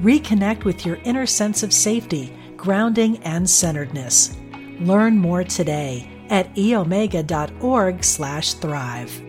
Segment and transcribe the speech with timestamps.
[0.00, 4.36] Reconnect with your inner sense of safety, grounding, and centeredness.
[4.80, 9.22] Learn more today at eomega.org slash thrive.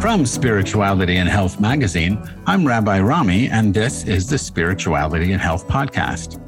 [0.00, 5.66] From Spirituality and Health magazine, I'm Rabbi Rami, and this is the Spirituality and Health
[5.66, 6.38] podcast.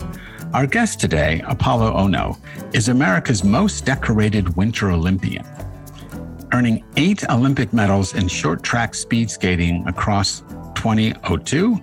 [0.52, 2.38] Our guest today, Apolo Ohno,
[2.74, 5.46] is America's most decorated Winter Olympian,
[6.56, 10.40] earning eight Olympic medals in short track speed skating across
[10.74, 11.78] 2002,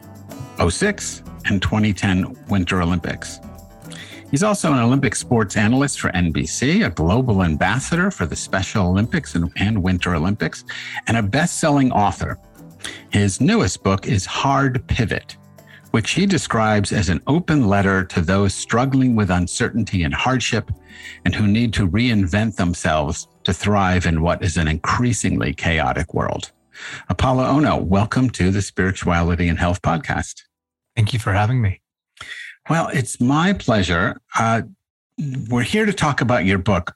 [0.67, 3.39] 06, and 2010 Winter Olympics.
[4.31, 9.35] He's also an Olympic sports analyst for NBC, a global ambassador for the Special Olympics
[9.35, 10.63] and, and Winter Olympics,
[11.05, 12.39] and a best selling author.
[13.11, 15.37] His newest book is Hard Pivot
[15.91, 20.71] which he describes as an open letter to those struggling with uncertainty and hardship
[21.23, 26.51] and who need to reinvent themselves to thrive in what is an increasingly chaotic world.
[27.09, 30.43] Apolo Ohno, welcome to the Spirituality and Health Podcast.
[30.95, 31.81] Thank you for having me.
[32.69, 34.19] Well, it's my pleasure.
[34.37, 34.63] Uh,
[35.49, 36.95] we're here to talk about your book,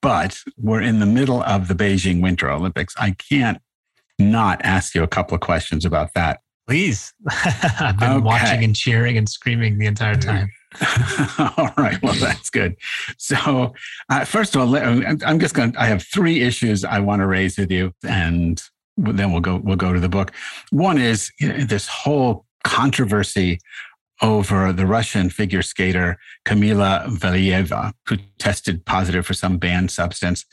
[0.00, 2.94] but we're in the middle of the Beijing Winter Olympics.
[2.98, 3.60] I can't
[4.18, 6.40] not ask you a couple of questions about that.
[6.68, 7.12] Please.
[7.80, 8.24] I've been okay.
[8.24, 10.50] watching and cheering and screaming the entire time.
[11.56, 12.00] all right.
[12.02, 12.76] Well, that's good.
[13.18, 13.74] So,
[14.08, 17.26] uh, first of all, I'm just going to, I have three issues I want to
[17.26, 18.60] raise with you and
[18.96, 20.32] then we'll go, we'll go to the book.
[20.70, 23.58] One is you know, this whole controversy
[24.22, 30.44] over the Russian figure skater Kamila Valieva, who tested positive for some banned substance.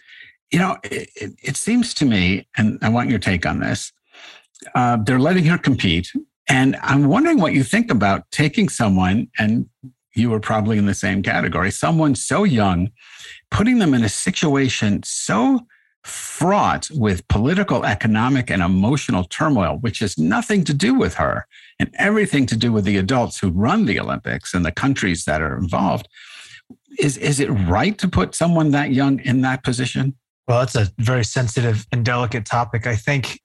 [0.51, 3.91] You know, it, it, it seems to me, and I want your take on this,
[4.75, 6.11] uh, they're letting her compete.
[6.49, 9.69] And I'm wondering what you think about taking someone, and
[10.15, 12.89] you were probably in the same category, someone so young,
[13.49, 15.61] putting them in a situation so
[16.03, 21.45] fraught with political, economic, and emotional turmoil, which has nothing to do with her
[21.79, 25.41] and everything to do with the adults who run the Olympics and the countries that
[25.41, 26.07] are involved.
[26.99, 30.15] Is, is it right to put someone that young in that position?
[30.47, 32.87] Well, it's a very sensitive and delicate topic.
[32.87, 33.39] I think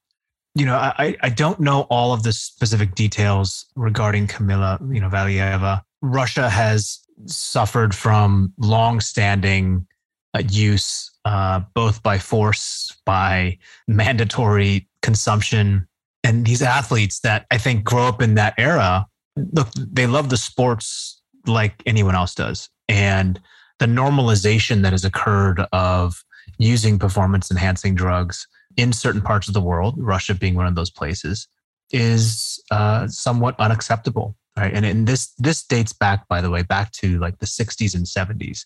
[0.57, 5.11] you know, I, I don't know all of the specific details regarding Kamila, you know,
[5.11, 5.83] Valieva.
[6.03, 9.87] Russia has suffered from long-standing
[10.35, 13.59] uh, use, uh, both by force, by
[13.89, 15.87] mandatory consumption,
[16.23, 19.07] and these athletes that I think grow up in that era.
[19.37, 23.41] Look, they love the sports like anyone else does, and
[23.79, 26.23] the normalization that has occurred of
[26.59, 28.47] using performance-enhancing drugs
[28.77, 31.49] in certain parts of the world, Russia being one of those places,
[31.93, 34.37] is uh, somewhat unacceptable.
[34.59, 34.73] Right.
[34.73, 38.07] And, and this this dates back, by the way, back to like the 60s and
[38.07, 38.65] 70s.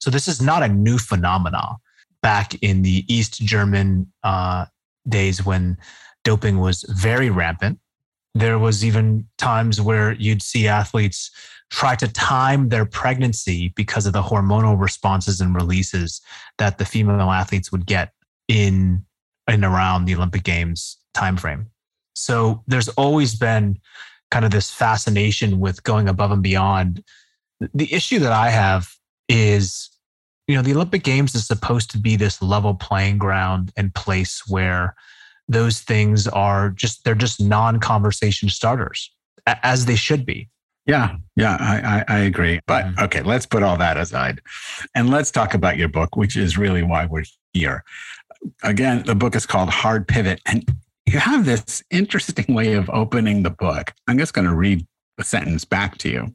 [0.00, 1.76] So this is not a new phenomenon.
[2.22, 4.66] Back in the East German uh,
[5.08, 5.78] days when
[6.22, 7.80] doping was very rampant,
[8.34, 11.30] there was even times where you'd see athletes
[11.70, 16.20] try to time their pregnancy because of the hormonal responses and releases
[16.58, 18.12] that the female athletes would get
[18.46, 19.04] in
[19.48, 21.66] in around the Olympic Games timeframe.
[22.14, 23.78] So there's always been
[24.32, 27.04] kind of this fascination with going above and beyond.
[27.74, 28.88] The issue that I have
[29.28, 29.90] is,
[30.48, 34.42] you know, the Olympic Games is supposed to be this level playing ground and place
[34.48, 34.96] where
[35.48, 39.12] those things are just they're just non-conversation starters
[39.46, 40.48] as they should be
[40.86, 43.04] yeah yeah i i, I agree but mm-hmm.
[43.04, 44.40] okay let's put all that aside
[44.94, 47.82] and let's talk about your book which is really why we're here
[48.62, 50.40] again, the book is called Hard Pivot.
[50.46, 50.68] And
[51.06, 53.92] you have this interesting way of opening the book.
[54.08, 54.86] I'm just going to read
[55.18, 56.34] the sentence back to you.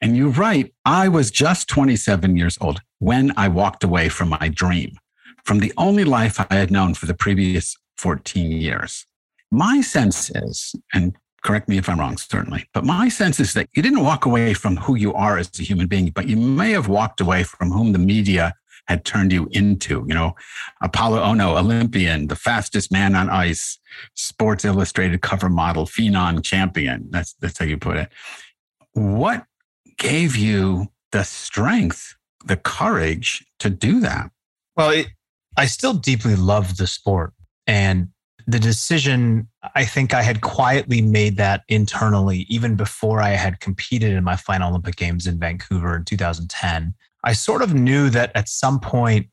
[0.00, 4.48] And you write, I was just 27 years old when I walked away from my
[4.48, 4.96] dream,
[5.44, 9.06] from the only life I had known for the previous 14 years.
[9.50, 11.14] My sense is, and
[11.44, 14.54] correct me if I'm wrong, certainly, but my sense is that you didn't walk away
[14.54, 17.70] from who you are as a human being, but you may have walked away from
[17.70, 18.54] whom the media
[18.88, 20.04] had turned you into.
[20.08, 20.34] You know,
[20.82, 23.78] Apolo Ohno, Olympian, the fastest man on ice,
[24.14, 27.08] Sports Illustrated cover model, phenom champion.
[27.10, 28.08] That's that's how you put it.
[28.92, 29.44] What
[29.98, 34.30] gave you the strength, the courage to do that?
[34.76, 35.06] Well, it,
[35.56, 37.32] I still deeply love the sport.
[37.66, 38.08] And
[38.46, 44.12] the decision, I think I had quietly made that internally, even before I had competed
[44.12, 46.94] in my final Olympic Games in Vancouver in 2010.
[47.26, 49.26] I sort of knew that at some point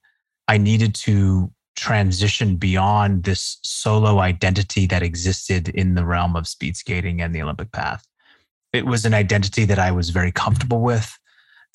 [0.48, 6.75] I needed to transition beyond this solo identity that existed in the realm of speed
[6.75, 8.06] skating and the Olympic path.
[8.74, 11.18] It was an identity that I was very comfortable with,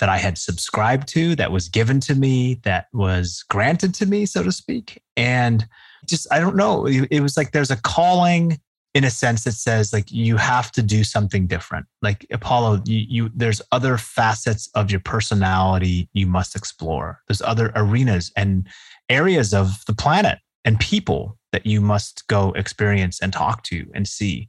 [0.01, 4.27] that I had subscribed to, that was given to me, that was granted to me,
[4.27, 5.01] so to speak.
[5.17, 5.67] And
[6.05, 8.61] just, I don't know, it was like there's a calling
[8.95, 13.07] in a sense that says like you have to do something different like apolo you,
[13.09, 18.67] you, there's other facets of your personality you must explore there's other arenas and
[19.09, 24.07] areas of the planet and people that you must go experience and talk to and
[24.07, 24.49] see.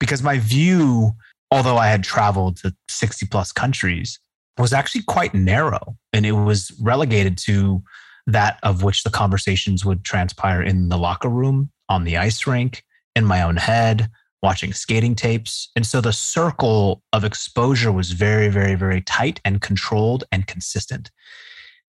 [0.00, 1.12] Because my view,
[1.50, 4.18] although I had traveled to 60 plus countries,
[4.58, 7.82] was actually quite narrow and it was relegated to
[8.26, 12.82] that of which the conversations would transpire in the locker room, on the ice rink,
[13.16, 14.08] in my own head,
[14.42, 15.70] watching skating tapes.
[15.74, 21.10] And so the circle of exposure was very, very, very tight and controlled and consistent.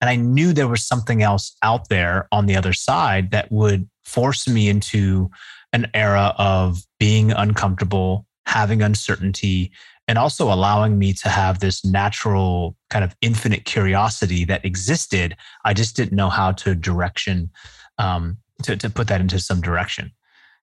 [0.00, 3.88] And I knew there was something else out there on the other side that would
[4.04, 5.30] force me into
[5.72, 9.72] an era of being uncomfortable, having uncertainty,
[10.08, 15.36] and also allowing me to have this natural kind of infinite curiosity that existed.
[15.64, 17.50] I just didn't know how to direction,
[17.98, 20.12] um, to, to put that into some direction.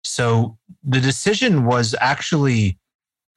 [0.04, 2.78] So the decision was actually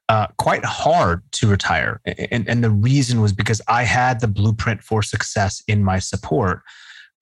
[0.08, 2.00] uh, quite hard to retire.
[2.30, 6.62] And, and the reason was because I had the blueprint for success in my support.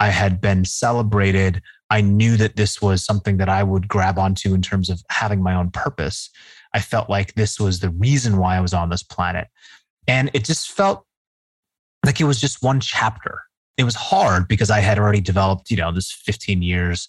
[0.01, 1.63] I had been celebrated.
[1.91, 5.43] I knew that this was something that I would grab onto in terms of having
[5.43, 6.31] my own purpose.
[6.75, 9.49] I felt like this was the reason why I was on this planet.
[10.07, 11.07] And it just felt
[12.05, 13.43] like it was just one chapter.
[13.77, 17.09] It was hard because I had already developed, you know, this 15 years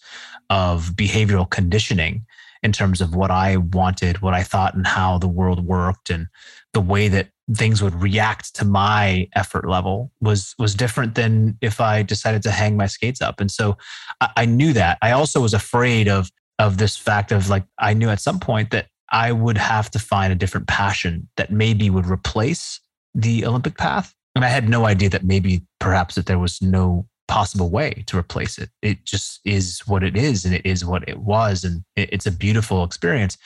[0.49, 2.25] of behavioral conditioning
[2.63, 6.27] in terms of what I wanted, what I thought, and how the world worked, and
[6.73, 11.79] the way that things would react to my effort level was was different than if
[11.79, 13.39] I decided to hang my skates up.
[13.39, 13.77] And so
[14.19, 14.97] I, I knew that.
[15.01, 18.71] I also was afraid of of this fact of like I knew at some point
[18.71, 22.79] that I would have to find a different passion that maybe would replace
[23.13, 24.13] the Olympic path.
[24.35, 28.17] And I had no idea that maybe perhaps that there was no possible way to
[28.17, 28.69] replace it.
[28.81, 32.31] It just is what it is, and it is what it was, and it's a
[32.31, 33.37] beautiful experience.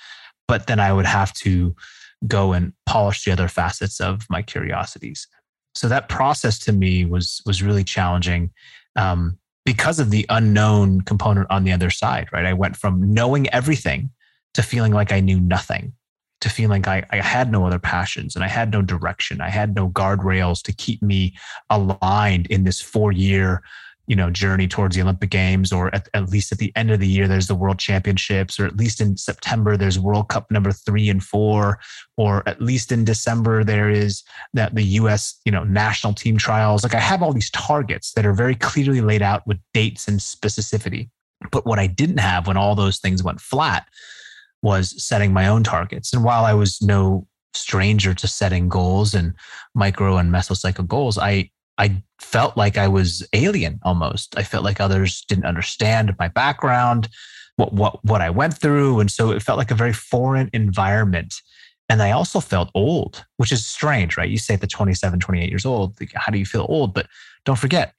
[0.48, 1.76] But then I would have to
[2.28, 5.28] go and polish the other facets of my curiosities.
[5.76, 8.52] So that process to me was was really challenging
[8.96, 12.28] um, because of the unknown component on the other side.
[12.34, 14.10] Right, I went from knowing everything
[14.56, 15.94] to feeling like I knew nothing
[16.42, 19.42] to feeling like I, I had no other passions and I had no direction.
[19.42, 21.36] I had no guardrails to keep me
[21.70, 23.62] aligned in this four year
[24.10, 27.00] you know journey towards the olympic games or at, at, least at the end of
[27.00, 30.72] the year there's the world championships or at least in september there's world cup number
[30.72, 31.80] three and four
[32.18, 36.84] or at least in december there is that the us you know national team trials
[36.84, 40.20] like i have all these targets that are very clearly laid out with dates and
[40.20, 41.08] specificity
[41.52, 43.86] but what i didn't have when all those things went flat
[44.62, 46.14] was setting my own targets.
[46.14, 49.34] And while I was no stranger to setting goals and
[49.74, 54.38] micro and mesocycle goals, I I felt like I was alien almost.
[54.38, 57.08] I felt like others didn't understand my background,
[57.56, 61.36] what what what I went through, and so it felt like a very foreign environment.
[61.92, 64.30] And I also felt old, which is strange, right?
[64.30, 66.94] You say the 27, 28 years old, how do you feel old?
[66.94, 67.08] But
[67.46, 67.96] don't forget,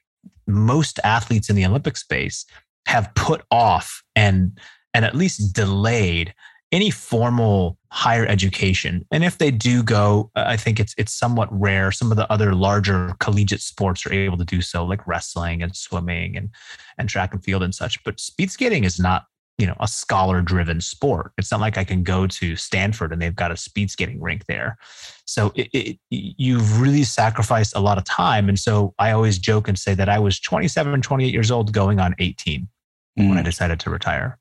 [0.47, 2.47] most athletes in the Olympic space
[2.87, 4.59] have put off and
[4.95, 6.35] and at least delayed
[6.73, 9.05] any formal higher education.
[9.11, 11.91] And if they do go, I think it's it's somewhat rare.
[11.91, 15.75] Some of the other larger collegiate sports are able to do so, like wrestling and
[15.75, 16.51] swimming and
[16.99, 18.03] and track and field and such.
[18.05, 19.25] But speed skating is not,
[19.59, 21.33] you know, a scholar driven sport.
[21.39, 24.47] It's not like I can go to Stanford and they've got a speed skating rink
[24.47, 24.79] there.
[25.27, 28.49] So it, it, you've really sacrificed a lot of time.
[28.49, 31.99] And so I always joke and say that I was 27, 28 years old going
[31.99, 32.69] on 18
[33.19, 33.29] mm.
[33.29, 33.45] when I mm.
[33.45, 34.39] decided to retire.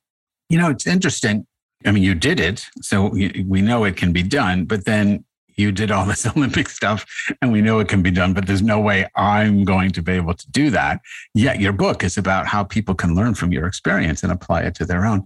[0.50, 1.46] You know, it's interesting
[1.86, 4.66] I mean, you did it, so we know it can be done.
[4.66, 5.24] But then
[5.56, 7.06] you did all this Olympic stuff,
[7.42, 8.34] and we know it can be done.
[8.34, 11.02] But there's no way I'm going to be able to do that.
[11.34, 14.76] Yet your book is about how people can learn from your experience and apply it
[14.76, 15.26] to their own.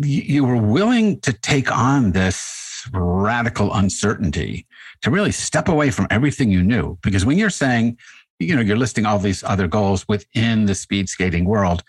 [0.00, 4.66] You were willing to take on this radical uncertainty
[5.02, 6.98] to really step away from everything you knew.
[7.02, 7.98] Because when you're saying,
[8.38, 11.82] you know, you're listing all these other goals within the speed skating world,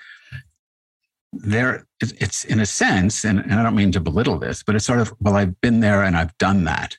[1.31, 4.85] there it's in a sense and, and i don't mean to belittle this but it's
[4.85, 6.97] sort of well i've been there and i've done that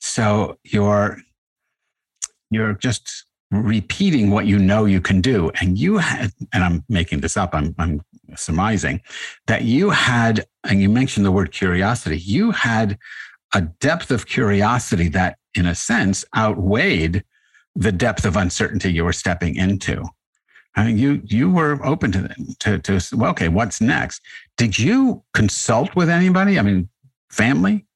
[0.00, 1.18] so you're
[2.50, 7.20] you're just repeating what you know you can do and you had and i'm making
[7.20, 8.00] this up i'm i'm
[8.36, 9.00] surmising
[9.46, 12.98] that you had, and you mentioned the word curiosity, you had
[13.54, 17.24] a depth of curiosity that, in a sense, outweighed
[17.76, 20.04] the depth of uncertainty you were stepping into.
[20.76, 24.20] I mean, you you were open to to to well, okay, what's next?
[24.56, 26.58] Did you consult with anybody?
[26.58, 26.88] I mean,
[27.30, 27.86] family.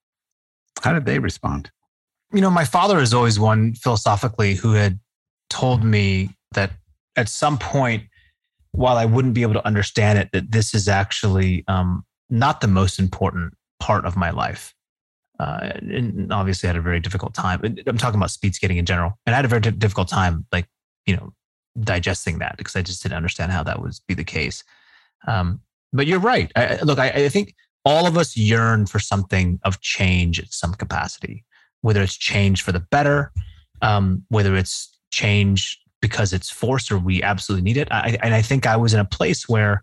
[0.82, 1.70] How did they respond?
[2.32, 5.00] You know, my father is always one philosophically who had
[5.50, 6.72] told me that
[7.16, 8.04] at some point,
[8.72, 12.68] while I wouldn't be able to understand it, that this is actually um, not the
[12.68, 14.72] most important part of my life.
[15.40, 17.60] Uh, and obviously, I had a very difficult time.
[17.86, 20.66] I'm talking about speed skating in general, and I had a very difficult time, like
[21.06, 21.32] you know,
[21.80, 24.64] digesting that because I just didn't understand how that would be the case.
[25.26, 25.60] Um,
[25.92, 26.50] but you're right.
[26.56, 27.54] I, look, I, I think
[27.84, 31.44] all of us yearn for something of change at some capacity,
[31.80, 33.32] whether it's change for the better,
[33.82, 37.88] um, whether it's change because it's forced or we absolutely need it.
[37.90, 39.82] I, and I think I was in a place where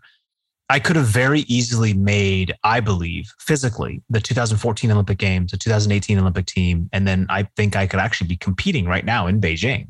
[0.68, 6.18] I could have very easily made, I believe, physically, the 2014 Olympic Games, the 2018
[6.18, 6.88] Olympic team.
[6.92, 9.88] And then I think I could actually be competing right now in Beijing.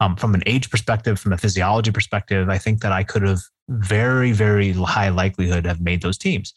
[0.00, 3.40] Um, from an age perspective, from a physiology perspective, I think that I could have
[3.68, 6.52] very, very high likelihood have made those teams.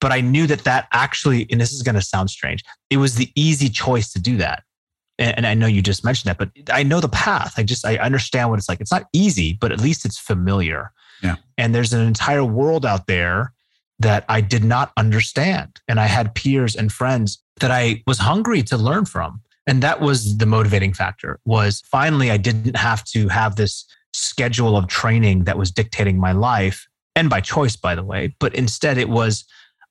[0.00, 3.16] But I knew that that actually, and this is going to sound strange, it was
[3.16, 4.62] the easy choice to do that
[5.20, 7.54] and I know you just mentioned that, but I know the path.
[7.58, 8.80] I just I understand what it's like.
[8.80, 10.92] It's not easy, but at least it's familiar.
[11.22, 11.36] Yeah.
[11.58, 13.52] And there's an entire world out there
[13.98, 15.78] that I did not understand.
[15.86, 19.42] And I had peers and friends that I was hungry to learn from.
[19.70, 24.76] And that was the motivating factor was finally I didn't have to have this schedule
[24.76, 28.98] of training that was dictating my life and by choice, by the way, but instead
[28.98, 29.44] it was,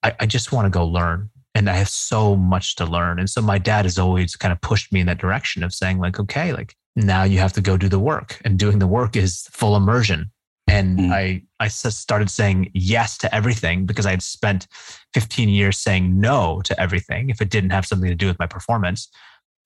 [0.04, 3.20] I, I just want to go learn and I have so much to learn.
[3.20, 6.00] And so my dad has always kind of pushed me in that direction of saying,
[6.00, 8.38] like, okay, like now you have to go do the work.
[8.44, 10.30] And doing the work is full immersion.
[10.68, 11.12] And mm.
[11.14, 14.68] I I started saying yes to everything because I had spent
[15.14, 18.46] 15 years saying no to everything if it didn't have something to do with my
[18.46, 19.08] performance.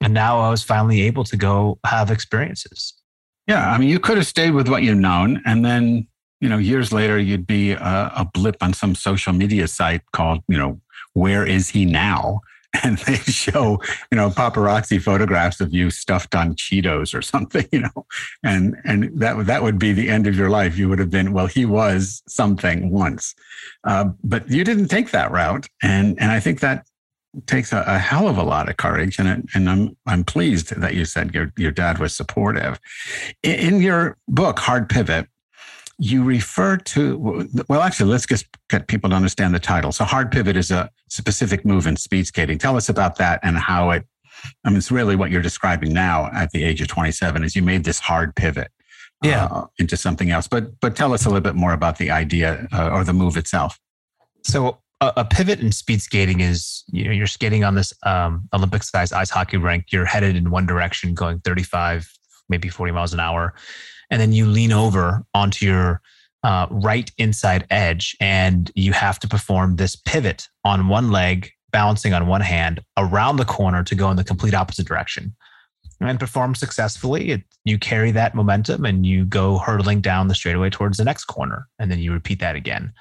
[0.02, 2.94] And now I was finally able to go have experiences.
[3.48, 3.72] Yeah.
[3.72, 6.08] I mean, you could have stayed with what you've known and then
[6.44, 10.44] you know, years later, you'd be a, a, blip on some social media site called,
[10.50, 10.82] you know,
[11.14, 12.42] where is he now?
[12.84, 13.80] And they show,
[14.12, 18.08] you know, paparazzi photographs of you stuffed on Cheetos or something, you know,
[18.42, 20.76] and and that that would be the end of your life.
[20.76, 23.36] You would have been, well, he was something once,
[23.84, 26.88] uh, but you didn't take that route, and and I think that
[27.48, 30.76] takes a, a, hell of a lot of courage, and it, and I'm I'm pleased
[30.76, 32.80] that you said your your dad was supportive.
[33.42, 35.28] In, in your book, Hard Pivot,
[36.00, 40.32] you refer to well actually let's just get people to understand the title so hard
[40.32, 44.06] pivot is a specific move in speed skating tell us about that and how it
[44.66, 47.62] i mean it's really what you're describing now at the age of 27 is you
[47.62, 48.70] made this hard pivot
[49.24, 49.46] yeah.
[49.46, 52.68] Uh, into something else but but tell us a little bit more about the idea
[52.74, 53.80] uh, or the move itself
[54.44, 54.80] so
[55.18, 59.14] a, pivot in speed skating is you know you're skating on this um, olympic sized
[59.14, 59.92] ice hockey rink.
[59.92, 62.10] You're headed in one direction going 35
[62.50, 63.54] maybe 40 miles an hour.
[64.10, 66.02] And then you lean over onto your
[66.44, 72.14] uh, right inside edge and you have to perform this pivot on one leg balancing
[72.14, 75.36] on one hand around the corner to go in the complete opposite direction.
[76.02, 80.70] And perform successfully it, you carry that momentum and you go hurtling down the straightaway
[80.70, 81.68] towards the next corner.
[81.80, 82.94] And then you repeat that again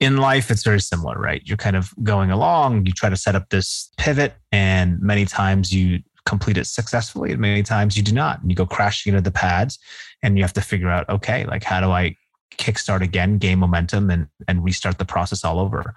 [0.00, 1.42] in life it's very similar right?
[1.44, 5.72] You're kind of going along you try to set up this pivot and many times
[5.72, 8.40] you complete it successfully and many times you do not.
[8.40, 9.78] And you go crashing into the pads
[10.22, 12.14] and you have to figure out okay like how do i
[12.56, 15.94] kickstart again gain momentum and and restart the process all over?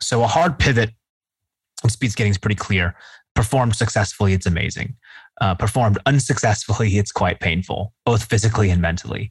[0.00, 0.90] So a hard pivot
[1.84, 2.94] in speed skating is pretty clear.
[3.34, 4.96] Performed successfully it's amazing.
[5.40, 9.30] Uh, performed unsuccessfully it's quite painful both physically and mentally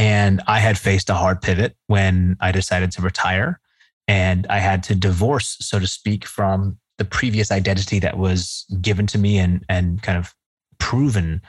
[0.00, 3.60] and i had faced a hard pivot when i decided to retire
[4.08, 9.06] and i had to divorce so to speak from the previous identity that was given
[9.06, 10.34] to me and and kind of
[10.78, 11.40] proven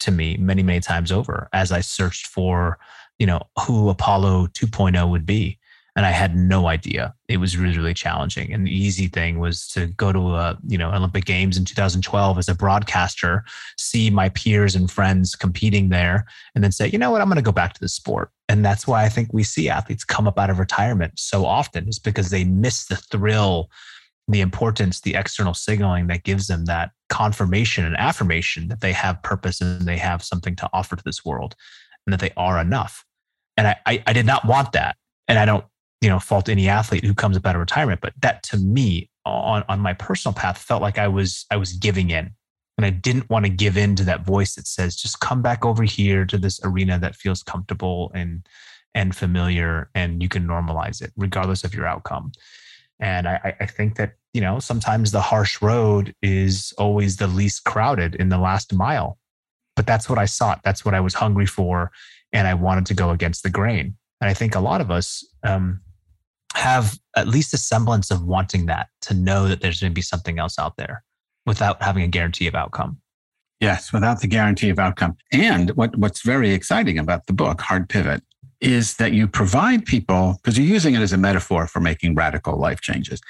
[0.00, 2.78] to me many, many times over as I searched for,
[3.18, 5.58] you know, who Apolo 2.0 would be.
[5.98, 7.12] And I had no idea.
[7.26, 8.52] It was really, really challenging.
[8.52, 12.38] And the easy thing was to go to a, you know, Olympic Games in 2012
[12.38, 13.44] as a broadcaster,
[13.76, 16.24] see my peers and friends competing there,
[16.54, 18.30] and then say, you know what, I'm going to go back to the sport.
[18.48, 21.88] And that's why I think we see athletes come up out of retirement so often,
[21.88, 23.68] is because they miss the thrill
[24.28, 29.20] the importance, the external signaling that gives them that confirmation and affirmation that they have
[29.24, 31.56] purpose and they have something to offer to this world
[32.06, 33.04] and that they are enough.
[33.56, 34.96] And I, I, I did not want that.
[35.26, 35.64] And I don't,
[36.00, 39.10] you know, fault any athlete who comes up out of retirement, but that to me
[39.24, 42.30] on, on my personal path felt like I was, I was giving in
[42.76, 45.64] and I didn't want to give in to that voice that says, just come back
[45.64, 48.46] over here to this arena that feels comfortable and,
[48.94, 52.30] and familiar and you can normalize it regardless of your outcome.
[53.00, 57.64] And I, I think that, you know, sometimes the harsh road is always the least
[57.64, 59.18] crowded in the last mile.
[59.76, 60.60] But that's what I sought.
[60.64, 61.90] That's what I was hungry for.
[62.32, 63.96] And I wanted to go against the grain.
[64.20, 65.80] And I think a lot of us um,
[66.54, 70.02] have at least a semblance of wanting that to know that there's going to be
[70.02, 71.04] something else out there
[71.46, 72.98] without having a guarantee of outcome.
[73.60, 75.16] Yes, without the guarantee of outcome.
[75.32, 78.22] And what, what's very exciting about the book, Hard Pivot,
[78.60, 82.56] is that you provide people, because you're using it as a metaphor for making radical
[82.56, 83.20] life changes.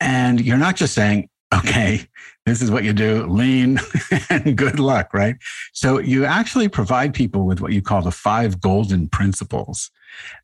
[0.00, 2.06] And you're not just saying, okay,
[2.46, 3.78] this is what you do, lean
[4.30, 5.36] and good luck, right?
[5.72, 9.90] So you actually provide people with what you call the five golden principles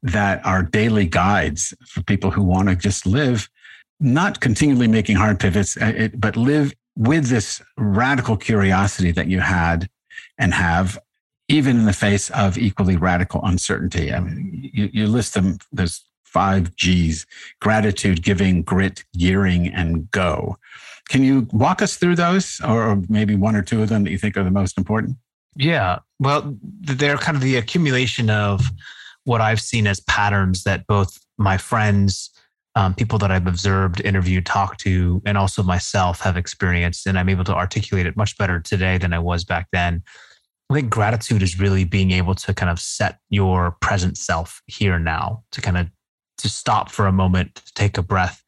[0.03, 3.49] that are daily guides for people who want to just live,
[4.01, 9.89] not continually making hard pivots, uh, but live with this radical curiosity that you had
[10.39, 10.99] and have
[11.49, 14.13] even in the face of equally radical uncertainty.
[14.13, 17.27] I mean, you, you list them, there's five G's
[17.61, 20.59] gratitude, giving, grit, gearing, and go.
[21.09, 24.19] Can you walk us through those, or maybe one or two of them that you
[24.19, 25.17] think are the most important?
[25.57, 25.99] Yeah.
[26.19, 28.71] Well, they're kind of the accumulation of
[29.25, 32.31] what I've seen as patterns that both my friends,
[32.75, 37.07] um, people that I've observed, interviewed, talked to, and also myself have experienced.
[37.07, 40.03] And I'm able to articulate it much better today than I was back then.
[40.71, 44.99] I think gratitude is really being able to kind of set your present self here
[44.99, 45.89] now to kind of
[46.39, 48.43] to stop for a moment, to take a breath,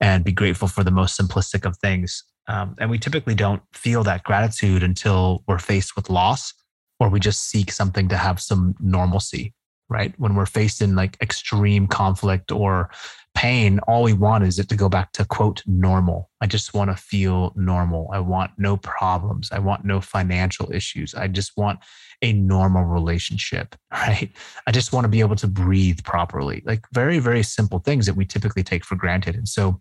[0.00, 2.24] and be grateful for the most simplistic of things.
[2.46, 6.54] Um, and we typically don't feel that gratitude until we're faced with loss
[6.98, 9.54] or we just seek something to have some normalcy,
[9.88, 10.14] right?
[10.18, 12.90] When we're faced in like extreme conflict or
[13.34, 16.30] pain, all we want is it to go back to quote normal.
[16.40, 18.08] I just want to feel normal.
[18.12, 19.50] I want no problems.
[19.52, 21.14] I want no financial issues.
[21.14, 21.80] I just want
[22.22, 24.30] a normal relationship, right?
[24.66, 26.62] I just want to be able to breathe properly.
[26.64, 29.36] Like very, very simple things that we typically take for granted.
[29.36, 29.80] And so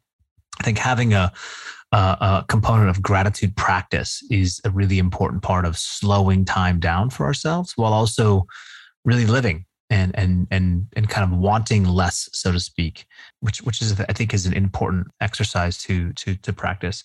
[0.60, 1.32] I think having a,
[1.92, 7.10] a, a component of gratitude practice is a really important part of slowing time down
[7.10, 8.46] for ourselves while also
[9.06, 13.06] really living and and and and kind of wanting less, so to speak,
[13.40, 17.04] which which is I think is an important exercise to to to practice.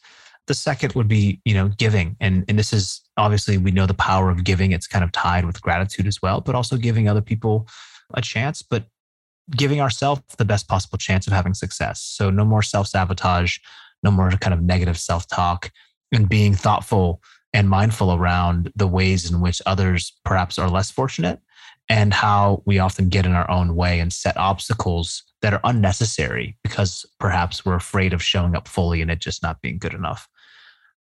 [0.49, 3.95] The second would be you know giving, and and this is obviously we know the
[3.95, 4.73] power of giving.
[4.73, 7.69] It's kind of tied with gratitude as well, but also giving other people
[8.15, 8.87] a chance, but
[9.51, 12.01] giving ourselves the best possible chance of having success.
[12.01, 13.59] So no more self sabotage,
[14.03, 15.71] no more kind of negative self talk,
[16.13, 21.41] and being thoughtful and mindful around the ways in which others perhaps are less fortunate
[21.89, 26.57] and how we often get in our own way and set obstacles that are unnecessary
[26.63, 30.29] because perhaps we're afraid of showing up fully and it just not being good enough.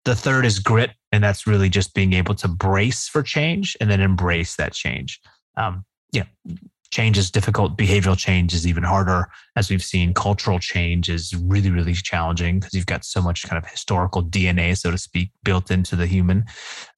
[0.06, 3.92] The third is grit, and that's really just being able to brace for change and
[3.92, 5.20] then embrace that change.
[5.58, 6.56] Um, know,
[6.92, 7.78] change is difficult.
[7.78, 9.30] Behavioral change is even harder.
[9.56, 13.64] As we've seen, cultural change is really, really challenging because you've got so much kind
[13.64, 16.46] of historical DNA, so to speak, built into the human.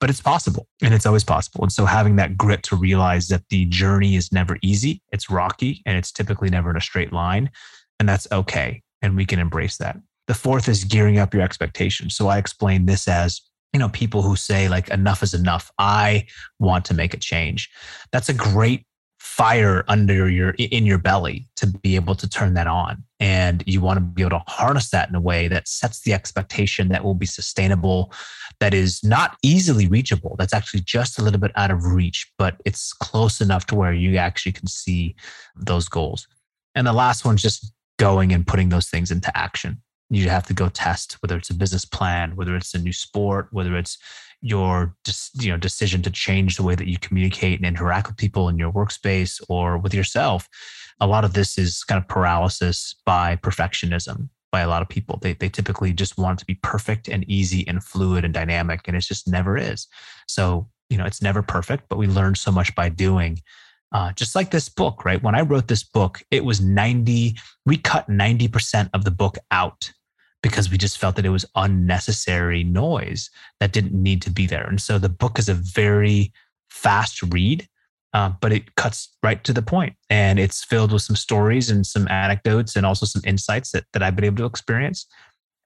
[0.00, 1.62] But it's possible and it's always possible.
[1.62, 5.82] And so having that grit to realize that the journey is never easy, it's rocky,
[5.84, 7.50] and it's typically never in a straight line.
[8.00, 8.82] And that's okay.
[9.02, 9.96] And we can embrace that.
[10.26, 12.16] The fourth is gearing up your expectations.
[12.16, 16.26] So I explain this as you know people who say like enough is enough i
[16.58, 17.70] want to make a change
[18.12, 18.84] that's a great
[19.36, 23.02] fire under your in your belly to be able to turn that on.
[23.18, 26.12] And you want to be able to harness that in a way that sets the
[26.12, 28.12] expectation that will be sustainable
[28.60, 32.56] that is not easily reachable that's actually just a little bit out of reach but
[32.66, 35.16] it's close enough to where you actually can see
[35.56, 36.28] those goals.
[36.74, 39.80] And the last one's just going and putting those things into action
[40.12, 43.48] you have to go test whether it's a business plan whether it's a new sport
[43.50, 43.98] whether it's
[44.42, 44.94] your
[45.34, 48.58] you know decision to change the way that you communicate and interact with people in
[48.58, 50.48] your workspace or with yourself.
[51.00, 55.18] A lot of this is kind of paralysis by perfectionism by a lot of people.
[55.22, 58.86] They, they typically just want it to be perfect and easy and fluid and dynamic
[58.86, 59.86] and it just never is.
[60.26, 63.40] So you know it's never perfect but we learn so much by doing
[63.92, 65.22] uh, just like this book right?
[65.22, 69.92] When i wrote this book it was 90 we cut 90% of the book out
[70.42, 74.64] because we just felt that it was unnecessary noise that didn't need to be there.
[74.64, 76.32] And so the book is a very
[76.68, 77.68] fast read,
[78.12, 81.86] uh, but it cuts right to the point and it's filled with some stories and
[81.86, 85.06] some anecdotes and also some insights that, that I've been able to experience.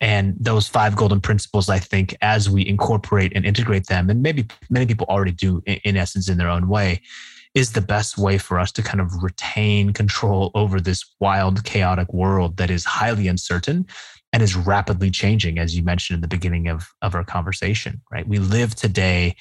[0.00, 4.46] And those five golden principles, I think, as we incorporate and integrate them, and maybe
[4.68, 7.00] many people already do in, in essence in their own way,
[7.54, 12.12] is the best way for us to kind of retain control over this wild, chaotic
[12.12, 13.86] world that is highly uncertain
[14.37, 18.29] and is rapidly changing, as you mentioned in the beginning of, of our conversation, right?
[18.29, 19.35] We live today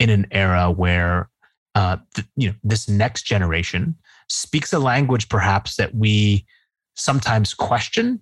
[0.00, 1.30] in an era where
[1.76, 3.94] uh, th- you know this next generation
[4.28, 6.44] speaks a language perhaps that we
[6.96, 8.18] sometimes question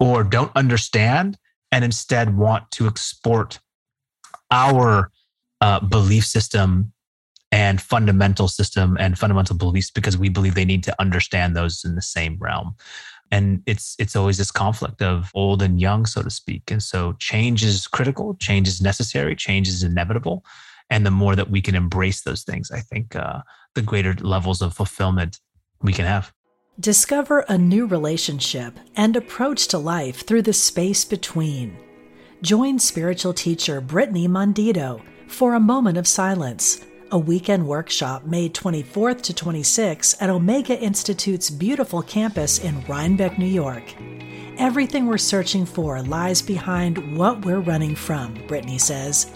[0.00, 1.38] or don't understand
[1.70, 3.60] and instead want to export
[4.50, 5.12] our
[5.60, 6.92] uh, belief system
[7.52, 11.94] and fundamental system and fundamental beliefs because we believe they need to understand those in
[11.94, 12.74] the same realm
[13.32, 16.70] and it's it's always this conflict of old and young so to speak.
[16.70, 20.44] And so change is critical change is necessary change is inevitable.
[20.90, 23.40] And the more that we can embrace those things i think uh,
[23.74, 25.40] the greater levels of fulfillment
[25.80, 26.32] we can have.
[26.78, 31.76] Discover a new relationship and approach to life through the space between.
[32.42, 39.20] Join spiritual teacher brittany mondito for a moment of silence a weekend workshop May 24th
[39.22, 43.84] to 26th at Omega Institute's beautiful campus in Rhinebeck, New York.
[44.56, 49.30] Everything we're searching for lies behind what we're running from, Brittany says.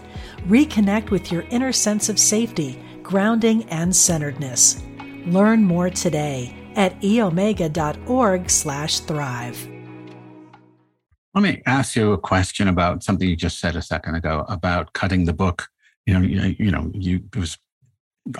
[0.48, 4.82] Reconnect with your inner sense of safety, grounding, and centeredness.
[5.26, 9.68] Learn more today at eomega.org slash thrive.
[11.34, 14.94] Let me ask you a question about something you just said a second ago about
[14.94, 15.68] cutting the book.
[16.06, 17.58] You know, you, you know, you it was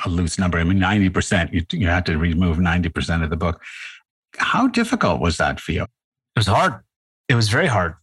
[0.05, 0.59] a loose number.
[0.59, 3.63] I mean, 90%, you, you had to remove 90% of the book.
[4.39, 5.83] How difficult was that for you?
[5.83, 6.75] It was hard.
[7.29, 7.95] It was very hard,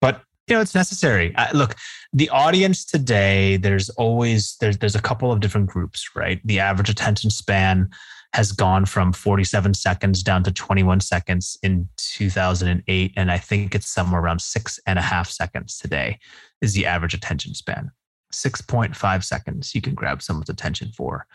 [0.00, 1.34] but you know, it's necessary.
[1.36, 1.74] I, look,
[2.12, 6.40] the audience today, there's always, there's, there's a couple of different groups, right?
[6.44, 7.90] The average attention span
[8.32, 13.12] has gone from 47 seconds down to 21 seconds in 2008.
[13.16, 16.18] And I think it's somewhere around six and a half seconds today
[16.60, 17.90] is the average attention span.
[18.36, 21.26] 6.5 seconds you can grab someone's attention for.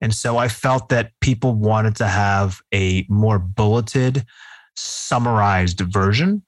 [0.00, 4.24] And so I felt that people wanted to have a more bulleted,
[4.76, 6.42] summarized version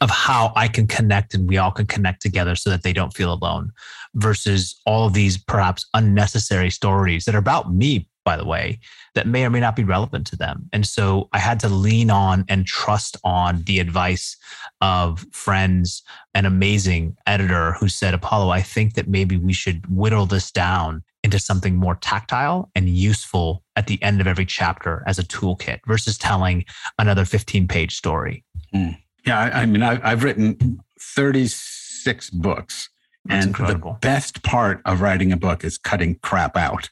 [0.00, 3.14] of how I can connect and we all can connect together so that they don't
[3.14, 3.72] feel alone
[4.14, 8.78] versus all of these perhaps unnecessary stories that are about me by the way,
[9.16, 10.70] that may or may not be relevant to them.
[10.72, 14.36] And so I had to lean on and trust on the advice
[14.80, 20.26] of friends, an amazing editor who said, Apolo, I think that maybe we should whittle
[20.26, 25.18] this down into something more tactile and useful at the end of every chapter as
[25.18, 26.64] a toolkit versus telling
[27.00, 28.44] another 15 page story.
[28.72, 28.96] Mm.
[29.26, 32.90] Yeah, I, I mean, I, have written 36 books.
[33.24, 33.94] That's and incredible.
[33.94, 36.90] the best part of writing a book is cutting crap out.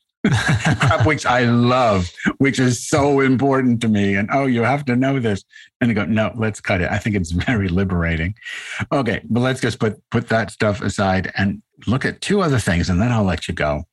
[1.05, 4.15] Which I love, which is so important to me.
[4.15, 5.45] And oh, you have to know this.
[5.81, 6.91] And I go, no, let's cut it.
[6.91, 8.35] I think it's very liberating.
[8.93, 12.89] Okay, but let's just put put that stuff aside and look at two other things,
[12.89, 13.85] and then I'll let you go.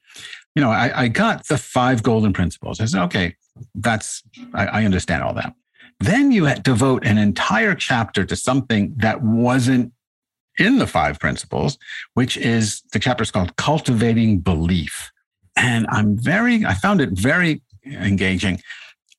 [0.55, 2.79] You know, I, I got the five golden principles.
[2.79, 3.35] I said, okay,
[3.75, 5.53] that's I, I understand all that.
[5.99, 9.93] Then you had devote an entire chapter to something that wasn't
[10.57, 11.77] in the five principles,
[12.13, 15.11] which is the chapter is called Cultivating Belief.
[15.55, 18.61] And I'm very, I found it very engaging.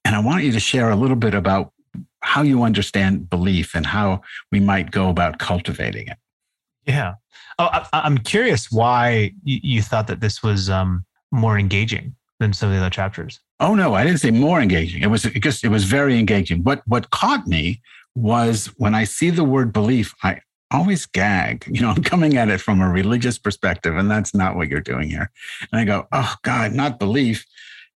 [0.05, 1.73] And I want you to share a little bit about
[2.21, 4.21] how you understand belief and how
[4.51, 6.19] we might go about cultivating it.
[6.85, 7.15] Yeah.
[7.59, 12.69] Oh, I, am curious why you, thought that this was um, more engaging than some
[12.69, 13.41] of the other chapters.
[13.61, 15.03] Oh no, I didn't say more engaging.
[15.03, 16.63] It was just it was very engaging.
[16.63, 17.81] What what caught me
[18.15, 21.65] was when I see the word belief, I always gag.
[21.71, 24.81] You know, I'm coming at it from a religious perspective, and that's not what you're
[24.81, 25.31] doing here.
[25.73, 27.47] And I go, oh God, not belief.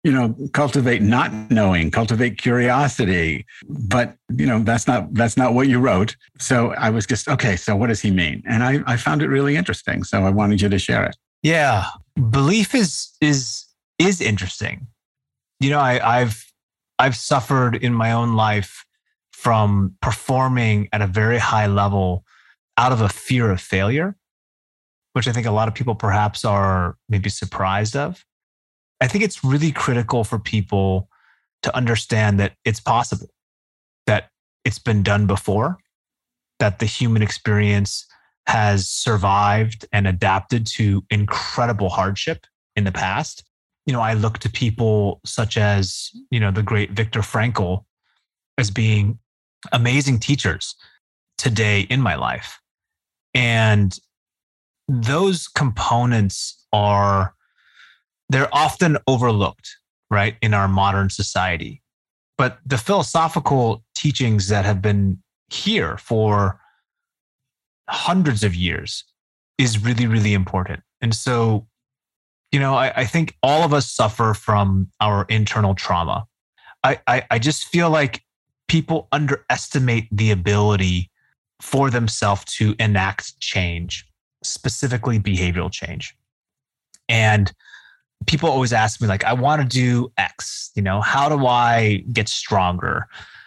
[0.02, 3.44] You know, cultivate not knowing, cultivate curiosity.
[3.68, 6.16] But you know, that's not that's not what you wrote.
[6.38, 7.54] So I was just okay.
[7.56, 8.42] So what does he mean?
[8.48, 10.02] And I I found it really interesting.
[10.04, 11.16] So I wanted you to share it.
[11.42, 11.84] Yeah,
[12.30, 13.66] belief is is
[13.98, 14.86] is interesting.
[15.58, 16.50] You know, I, I've
[16.98, 18.86] I've suffered in my own life
[19.32, 22.24] from performing at a very high level
[22.80, 24.16] out of a fear of failure,
[25.12, 28.24] which I think a lot of people perhaps are maybe surprised of.
[29.02, 31.10] I think it's really critical for people
[31.62, 33.28] to understand that it's possible,
[34.06, 34.30] that
[34.64, 35.76] it's been done before,
[36.58, 38.06] that the human experience
[38.46, 43.44] has survived and adapted to incredible hardship in the past.
[43.84, 47.84] You know, I look to people such as, you know, the great Viktor Frankl
[48.56, 49.18] as being
[49.70, 50.76] amazing teachers
[51.36, 52.58] today in my life.
[53.34, 53.96] And
[54.88, 57.34] those components are,
[58.28, 59.76] they're often overlooked,
[60.10, 61.82] right, in our modern society.
[62.36, 66.60] But the philosophical teachings that have been here for
[67.88, 69.04] hundreds of years
[69.58, 70.82] is really, really important.
[71.02, 71.66] And so,
[72.50, 76.26] you know, I, I think all of us suffer from our internal trauma.
[76.82, 78.22] I, I, I just feel like
[78.68, 81.09] people underestimate the ability
[81.60, 84.06] for themselves to enact change,
[84.42, 86.16] specifically behavioral change.
[87.08, 87.52] And
[88.26, 91.00] people always ask me like i want to do x you know?
[91.00, 93.06] How do i get stronger?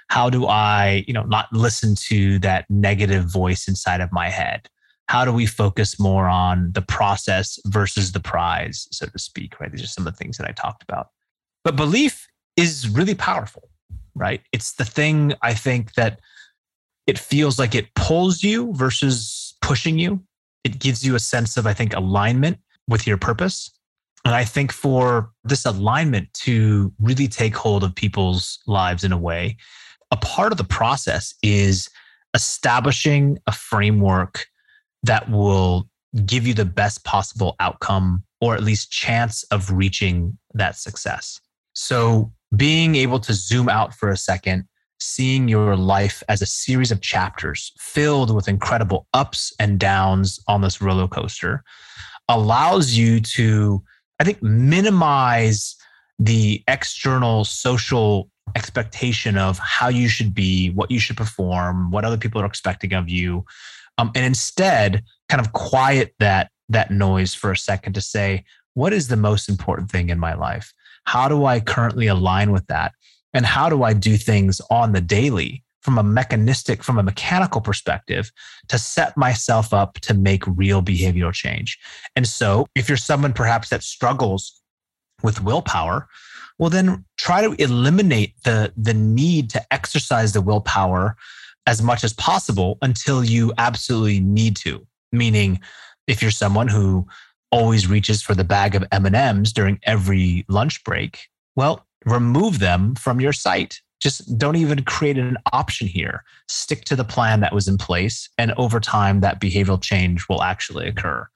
[0.10, 4.67] How do i you know not listen to that negative voice inside of my head?
[5.08, 9.71] How do we focus more on the process versus the prize so to speak right?
[9.71, 11.10] These are some of the things that i talked about.
[11.63, 13.69] But belief is really powerful
[14.15, 14.41] right?
[14.52, 16.19] It's the thing i think that
[17.08, 20.22] it feels like it pulls you versus pushing you
[20.63, 23.72] it gives you a sense of i think alignment with your purpose
[24.26, 29.18] and I think for this alignment to really take hold of people's lives in a
[29.18, 29.58] way,
[30.12, 31.89] a part of the process is
[32.34, 34.46] establishing a framework
[35.04, 35.89] that will
[36.26, 41.39] give you the best possible outcome or at least chance of reaching that success.
[41.74, 44.66] So, being able to zoom out for a second,
[44.99, 50.62] seeing your life as a series of chapters filled with incredible ups and downs on
[50.62, 51.63] this roller coaster
[52.29, 53.84] allows you to
[54.19, 55.75] I think, minimize
[56.17, 62.17] the external social expectation of how you should be, what you should perform, what other
[62.17, 63.43] people are expecting of you,
[63.97, 68.93] um, and instead kind of quiet that that noise for a second to say, what
[68.93, 70.73] is the most important thing in my life?
[71.06, 72.93] How do I currently align with that?
[73.34, 77.60] And how do I do things on the daily from a mechanistic, from a mechanical
[77.60, 78.32] perspective
[78.69, 81.78] to set myself up to make real behavioral change.
[82.15, 84.62] And so if you're someone perhaps that struggles
[85.24, 86.08] with willpower,
[86.58, 91.17] well, then try to eliminate the, the need to exercise the willpower
[91.67, 94.86] as much as possible until you absolutely need to.
[95.12, 95.60] Meaning,
[96.08, 97.08] if you're someone who
[97.52, 103.22] always reaches for the bag of M&Ms during every lunch break, well, remove them from
[103.22, 103.82] your sight.
[104.00, 106.24] just don't even create an option here.
[106.50, 108.30] Stick to the plan that was in place.
[108.38, 111.28] And over time, that behavioral change will actually occur.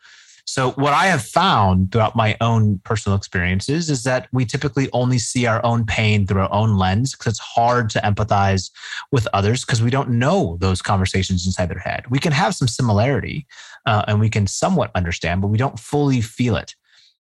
[0.49, 5.19] So, what I have found throughout my own personal experiences is that we typically only
[5.19, 8.71] see our own pain through our own lens because it's hard to empathize
[9.11, 12.05] with others because we don't know those conversations inside their head.
[12.09, 13.45] We can have some similarity
[13.85, 16.75] uh, and we can somewhat understand, but we don't fully feel it.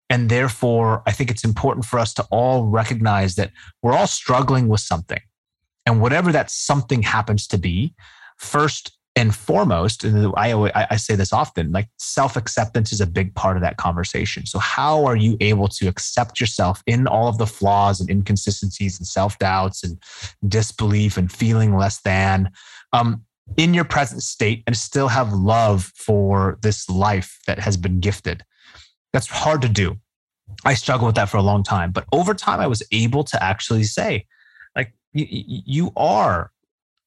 [0.10, 4.68] And therefore, I think it's important for us to all recognize that we're all struggling
[4.68, 5.22] with something.
[5.86, 7.94] And whatever that something happens to be,
[8.38, 13.08] first and foremost, and I, always, I say this often, like self acceptance is a
[13.08, 14.46] big part of that conversation.
[14.46, 19.00] So, how are you able to accept yourself in all of the flaws and inconsistencies
[19.00, 19.98] and self doubts and
[20.48, 22.52] disbelief and feeling less than
[22.92, 23.24] um,
[23.58, 28.44] in your present state and still have love for this life that has been gifted?
[29.16, 29.98] That's hard to do.
[30.66, 31.92] I struggled with that for a long time.
[31.92, 34.26] But over time, I was able to actually say,
[35.16, 36.52] you, you are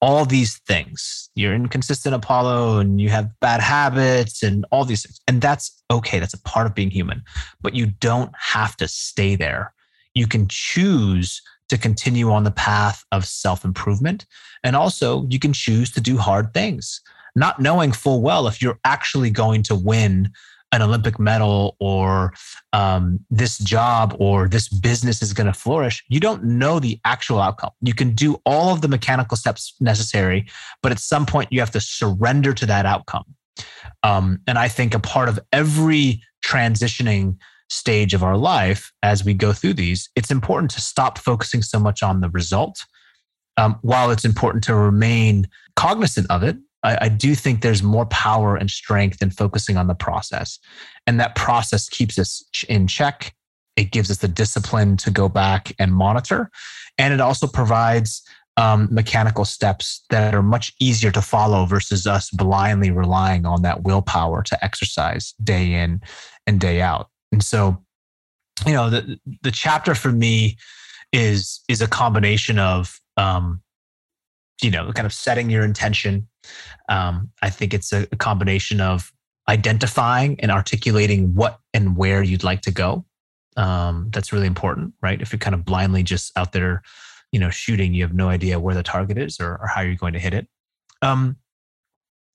[0.00, 1.28] all these things.
[1.34, 5.20] You're inconsistent Apolo and you have bad habits and all these things.
[5.28, 6.18] And that's okay.
[6.18, 7.22] That's a part of being human.
[7.60, 9.74] But you don't have to stay there.
[10.14, 14.24] You can choose to continue on the path of self improvement.
[14.64, 17.02] And also, you can choose to do hard things,
[17.36, 20.30] not knowing full well if you're actually going to win
[20.72, 22.33] an Olympic medal or
[22.72, 27.40] um, this job or this business is going to flourish, you don't know the actual
[27.40, 27.70] outcome.
[27.81, 30.46] You can do all of the mechanical steps necessary,
[30.83, 33.24] but at some point you have to surrender to that outcome.
[34.02, 37.37] Um, and I think a part of every transitioning
[37.70, 41.78] stage of our life as we go through these, it's important to stop focusing so
[41.78, 42.78] much on the result.
[43.57, 48.06] Um, while it's important to remain cognizant of it I, I, do think there's more
[48.06, 50.58] power and strength in focusing on the process.
[51.06, 53.34] And that process keeps us in check.
[53.76, 56.50] It gives us the discipline to go back and monitor.
[56.96, 58.22] And it also provides
[58.56, 63.84] um, mechanical steps that are much easier to follow versus us blindly relying on that
[63.84, 66.00] willpower to exercise day in
[66.46, 67.08] and day out.
[67.30, 67.84] And so,
[68.66, 70.56] you know, the the chapter for me
[71.12, 73.62] is is a combination of um,
[74.62, 76.28] you know, kind of setting your intention.
[76.88, 79.12] Um, I think it's a, combination of
[79.48, 83.04] identifying and articulating what and where you'd like to go.
[83.56, 85.20] Um, that's really important, right?
[85.20, 86.82] If you're kind of blindly just out there,
[87.32, 89.94] you know, shooting, you have no idea where the target is or, or how you're
[89.94, 90.46] going to hit it.
[91.02, 91.36] Um,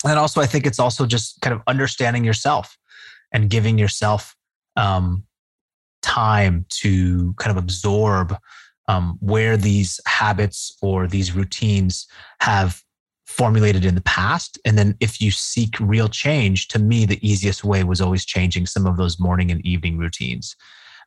[0.05, 2.77] and also, I think it's also just kind of understanding yourself
[3.31, 4.36] and giving yourself
[4.75, 5.23] um,
[6.01, 8.36] time to kind of absorb
[8.88, 12.08] um, where these habits or these routines
[12.41, 12.82] have
[13.26, 14.60] formulated in the past.
[14.65, 18.65] And then if you seek real change, to me, the easiest way was always changing
[18.65, 20.56] some of those morning and evening routines.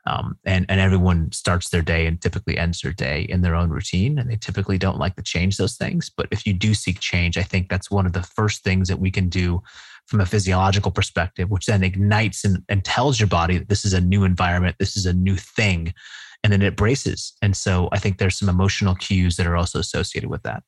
[0.08, 3.70] Um, and, and everyone starts their day and typically ends their day in their own
[3.70, 4.18] routine.
[4.18, 6.10] And they typically don't like to change those things.
[6.10, 9.00] But if you do seek change, I think that's one of the first things that
[9.00, 9.62] we can do
[10.06, 13.92] from a physiological perspective, which then ignites and, and tells your body that this is
[13.92, 15.92] a new environment, this is a new thing,
[16.42, 17.34] and then it braces.
[17.42, 20.62] And so I think there's some emotional cues that are also associated with that.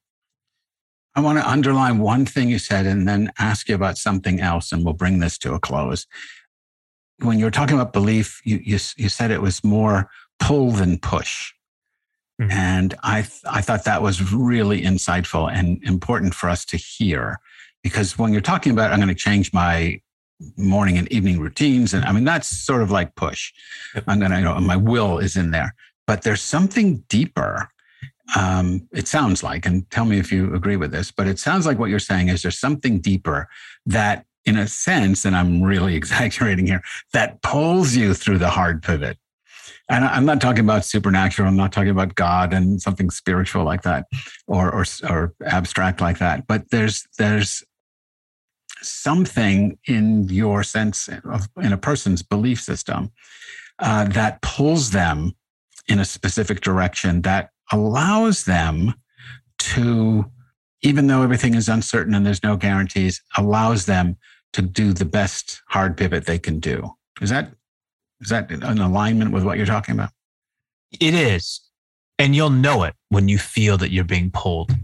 [1.15, 4.73] I want to underline one thing you said and then ask you about something else,
[4.73, 6.07] and we'll bring this to a close.
[7.21, 10.99] When you were talking about belief, you, you, you said it was more pull than
[10.99, 11.53] push.
[12.41, 12.53] Mm-hmm.
[12.53, 17.39] And I, th- I thought that was really insightful and important for us to hear
[17.83, 20.01] because when you're talking about, I'm going to change my
[20.57, 23.53] morning and evening routines, and I mean, that's sort of like push.
[24.07, 25.75] I'm going to, you know, my will is in there,
[26.07, 27.69] but there's something deeper.
[28.37, 31.67] Um, it sounds like, and tell me if you agree with this, but it sounds
[31.67, 33.49] like what you're saying is there's something deeper
[33.87, 38.83] that, in a sense, and I'm really exaggerating here, that pulls you through the hard
[38.83, 39.19] pivot
[39.89, 41.49] and I'm not talking about supernatural.
[41.49, 44.07] I'm not talking about God and something spiritual like that,
[44.47, 46.47] or or, or abstract like that.
[46.47, 47.65] But there's there's
[48.83, 53.11] something in your sense of in a person's belief system
[53.79, 55.35] uh, that pulls them
[55.89, 58.95] in a specific direction that allows them
[59.59, 60.25] to,
[60.83, 64.17] even though everything is uncertain and there's no guarantees, allows them
[64.53, 66.91] to do the best hard pivot they can do.
[67.21, 67.53] Is that
[68.21, 70.11] is that an alignment with what you're talking about?
[71.01, 71.61] It is.
[72.19, 74.75] And you'll know it when you feel that you're being pulled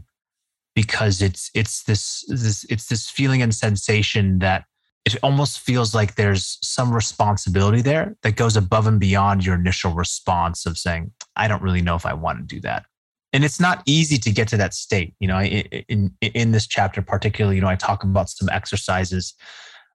[0.75, 4.65] because it's it's this this it's this feeling and sensation that
[5.05, 9.93] it almost feels like there's some responsibility there that goes above and beyond your initial
[9.93, 12.87] response of saying i don't really know if i want to do that
[13.33, 17.03] and it's not easy to get to that state you know in in this chapter
[17.03, 19.35] particularly you know i talk about some exercises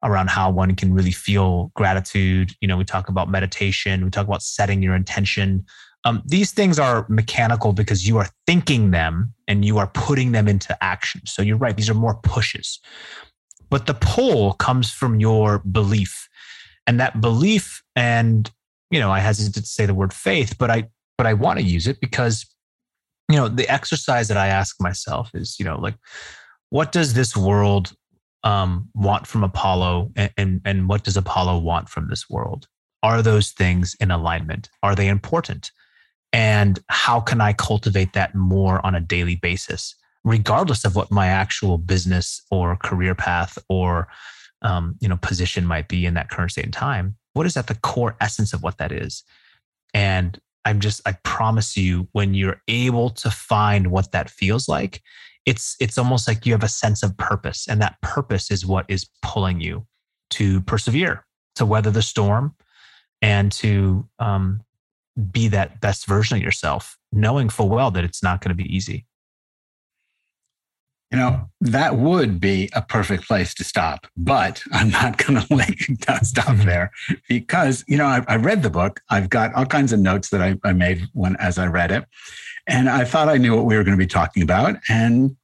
[0.04, 2.54] around how one can really feel gratitude.
[2.62, 5.66] You know, we talk about meditation, we talk about setting your intention.
[6.06, 10.48] Um, these things are mechanical because you are thinking them and you are putting them
[10.48, 11.22] into action.
[11.26, 12.80] So you're right, these are more pushes.
[13.70, 16.28] But the pull comes from your belief.
[16.88, 18.50] And that belief, and
[18.90, 21.66] you know, I hesitate to say the word faith, but I but I want to
[21.66, 22.46] use it because
[23.30, 25.96] you know, the exercise that I ask myself is, you know, like,
[26.72, 27.94] what does this world
[28.44, 32.68] um, want from Apolo and, and, and what does Apolo want from this world?
[33.04, 34.70] Are those things in alignment?
[34.82, 35.72] Are they important?
[36.32, 41.28] And how can I cultivate that more on a daily basis, regardless of what my
[41.28, 44.08] actual business or career path or
[44.62, 47.16] um, you know position might be in that current state and time?
[47.34, 49.24] What is at the core essence of what that is?
[49.94, 55.02] And I'm just, I promise you, when you're able to find what that feels like,
[55.46, 58.86] it's it's almost like you have a sense of purpose and that purpose is what
[58.88, 59.88] is pulling you
[60.32, 62.56] to persevere to weather the storm
[63.22, 64.62] and to um,
[65.20, 68.76] be that best version of yourself knowing full well that it's not going to be
[68.76, 69.06] easy.
[71.12, 75.54] You know that would be a perfect place to stop but i'm not going to
[75.54, 75.80] like
[76.22, 76.68] stop mm-hmm.
[76.68, 76.92] there.
[77.28, 79.02] Because you know I, I, read the book.
[79.10, 82.06] I've got all kinds of notes that I, I made when as i read it.
[82.68, 85.36] And I thought I knew what we were going to be talking about, and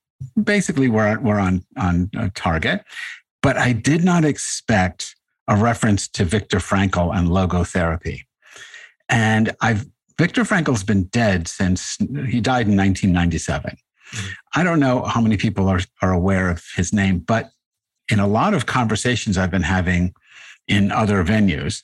[0.42, 2.86] basically we're we're on on target.
[3.42, 5.16] But I did not expect
[5.48, 8.22] a reference to Viktor Frankl and logotherapy,
[9.10, 9.86] and I've
[10.18, 13.72] Viktor Frankl's been dead since he died in 1997.
[13.72, 14.28] Mm-hmm.
[14.56, 17.50] I don't know how many people are are aware of his name, but
[18.10, 20.14] in a lot of conversations I've been having
[20.68, 21.84] in other venues,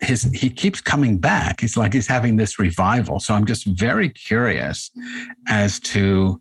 [0.00, 1.60] his he keeps coming back.
[1.60, 3.20] He's like he's having this revival.
[3.20, 4.90] So I'm just very curious
[5.48, 6.40] as to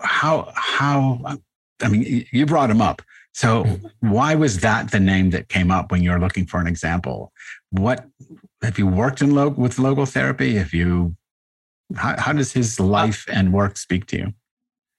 [0.00, 1.38] how how
[1.82, 3.02] I mean you brought him up.
[3.38, 3.62] So
[4.00, 7.32] why was that the name that came up when you're looking for an example?
[7.70, 8.04] What
[8.62, 10.56] have you worked in log with logotherapy?
[10.56, 11.14] Have you
[11.94, 14.34] how, how does his life and work speak to you?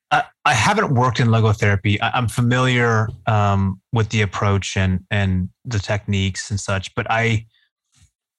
[0.09, 1.97] I, I haven't worked in logotherapy.
[2.01, 7.45] I, am familiar um, with the approach and and the techniques and such, but I,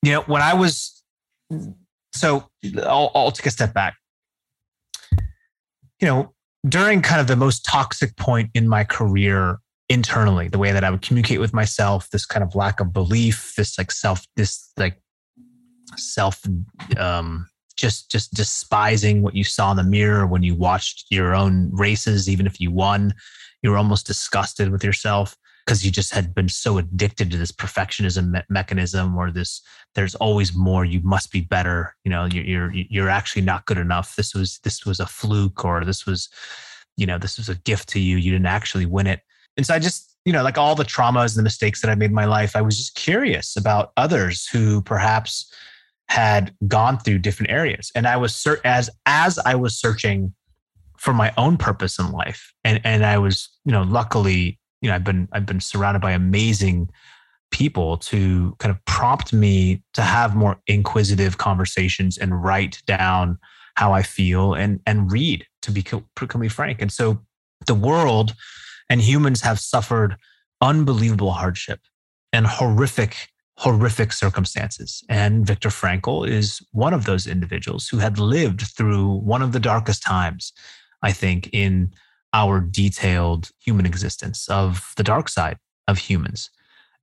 [0.03, 1.03] you know, when I was,
[2.15, 2.49] so
[2.85, 3.97] I'll, I'll take a step back.
[6.01, 6.35] You know,
[6.67, 9.59] during kind of the most toxic point in my career
[9.91, 13.55] internally, the way that I would communicate with myself, this kind of lack of belief,
[13.57, 15.03] this like self, this like
[15.97, 16.41] self
[16.97, 21.71] um, just just despising what you saw in the mirror when you watched your own
[21.73, 23.13] races even if you won.
[23.63, 25.37] You were almost disgusted with yourself
[25.67, 29.61] because you just had been so addicted to this perfectionism me- mechanism or this
[29.95, 33.79] there's always more you must be better you know you're, you're you're actually not good
[33.79, 34.15] enough.
[34.15, 36.29] This was this was a fluke or this was
[36.97, 38.19] you know this was a gift to you.
[38.19, 39.23] You didn't actually win it
[39.61, 41.95] and so i just you know like all the traumas and the mistakes that i
[41.95, 45.53] made in my life i was just curious about others who perhaps
[46.09, 50.33] had gone through different areas and i was as as i was searching
[50.99, 54.95] for my own purpose in life and and i was you know luckily you know,
[54.95, 56.91] I've been I've been surrounded by amazing
[57.51, 63.39] people to kind of prompt me to have more inquisitive conversations and write down
[63.77, 66.81] how I feel and and read to be completely frank.
[66.81, 67.21] And so
[67.67, 68.35] the world
[68.91, 70.17] and humans have suffered
[70.61, 71.81] unbelievable hardship
[72.33, 73.17] and horrific
[73.57, 75.05] horrific circumstances.
[75.11, 79.61] And Viktor Frankl is one of those individuals who had lived through one of the
[79.61, 80.55] darkest times,
[81.03, 81.93] I think, in
[82.33, 86.49] our detailed human existence of the dark side of humans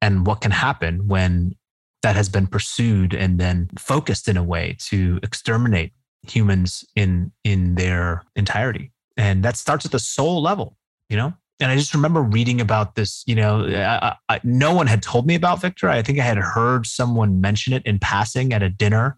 [0.02, 1.56] and what can happen when
[2.02, 5.92] that has been pursued and then focused in a way to exterminate
[6.28, 10.78] humans in in their entirety and that starts at the soul level
[11.10, 14.88] you know and i just remember reading about this you know I, I, no one
[14.88, 18.53] had told me about viktor i think i had heard someone mention it in passing
[18.53, 19.18] at a dinner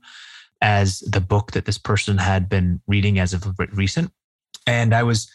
[0.62, 4.12] as the book that this person had been reading as of recent
[4.68, 5.30] and i was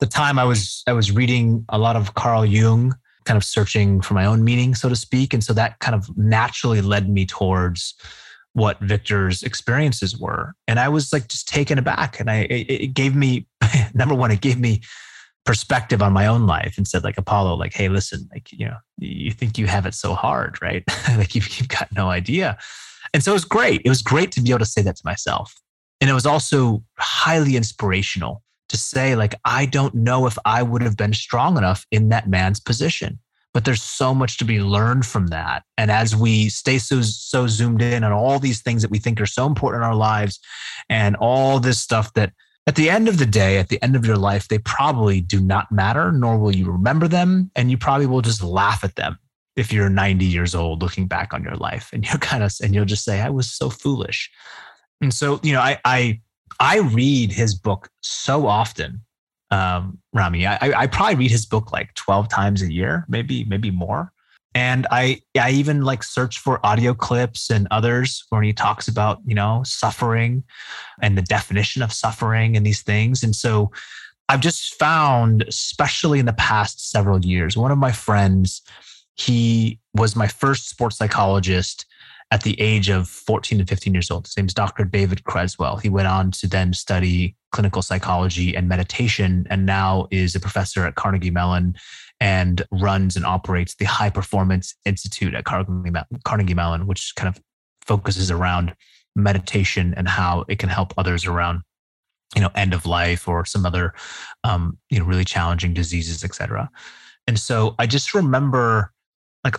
[0.00, 2.94] the time i was i was reading a lot of carl jung
[3.28, 5.34] kind of searching for my own meaning, so to speak.
[5.34, 7.94] And so that kind of naturally led me towards
[8.54, 10.54] what Viktor's experiences were.
[10.66, 12.18] And I was like just taken aback.
[12.18, 13.46] And I it, gave me
[13.94, 14.80] number one, it gave me
[15.48, 18.76] perspective on my own life and said, like Apolo, like, hey, listen, like, you know,
[18.98, 20.84] you think you have it so hard, right?
[21.16, 22.58] like you've, you've got no idea.
[23.14, 23.80] And so it was great.
[23.82, 25.58] It was great to be able to say that to myself.
[26.02, 30.82] And it was also highly inspirational to say, like, I don't know if I would
[30.82, 33.18] have been strong enough in that man's position.
[33.54, 35.62] But there's so much to be learned from that.
[35.78, 39.18] And as we stay so so zoomed in on all these things that we think
[39.18, 40.38] are so important in our lives
[40.90, 42.34] and all this stuff that
[42.68, 45.40] at the end of the day, at the end of your life, they probably do
[45.40, 47.50] not matter, nor will you remember them.
[47.56, 49.18] And you probably will just laugh at them
[49.56, 52.74] if you're 90 years old looking back on your life and you're kind of and
[52.74, 54.30] you'll just say, I was so foolish.
[55.00, 56.20] And so, you know, I I
[56.60, 59.00] I read his book so often,
[59.50, 60.46] um, Rami.
[60.46, 64.12] I, I probably read his book like 12 times a year, maybe, maybe more.
[64.54, 69.20] And I, I even like search for audio clips and others where he talks about,
[69.26, 70.42] you know, suffering
[71.02, 73.22] and the definition of suffering and these things.
[73.22, 73.70] And so
[74.28, 78.62] I've just found, especially in the past several years, one of my friends,
[79.14, 81.86] he was my first sports psychologist
[82.30, 84.26] at the age of 14 to 15 years old.
[84.26, 84.84] His name is Dr.
[84.84, 85.76] David Creswell.
[85.76, 90.84] He went on to then study clinical psychology and meditation, and now is a professor
[90.86, 91.74] at Carnegie Mellon
[92.20, 97.42] and runs and operates the High Performance Institute at Carnegie Mellon, which kind of
[97.86, 98.74] focuses around
[99.16, 101.62] meditation and how it can help others around
[102.34, 103.94] you know end of life or some other
[104.44, 106.68] um, you know really challenging diseases etc
[107.26, 108.92] and so i just remember
[109.44, 109.56] like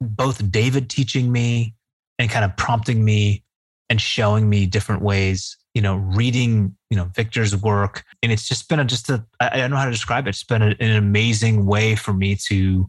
[0.00, 1.74] both david teaching me
[2.18, 3.42] and kind of prompting me
[3.88, 8.68] and showing me different ways you know reading you know viktor's work and it's just
[8.68, 10.96] been a just a i don't know how to describe it it's been a, an
[10.96, 12.88] amazing way for me to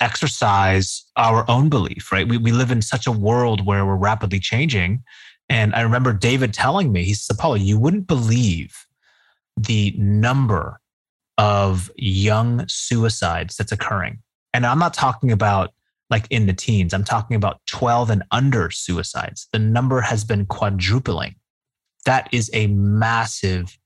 [0.00, 4.40] exercise our own belief right we, we live in such a world where we're rapidly
[4.40, 5.02] changing
[5.48, 8.86] and i remember david telling me he said apolo you wouldn't believe
[9.56, 10.80] the number
[11.38, 14.18] of young suicides that's occurring
[14.52, 15.72] and i'm not talking about
[16.10, 16.92] like in the teens.
[16.94, 19.48] I'm talking about 12 and under suicides.
[19.52, 21.34] The number has been quadrupling.
[22.04, 23.78] That is a massive